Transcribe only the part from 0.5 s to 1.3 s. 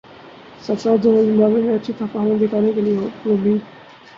سرفرازدورہ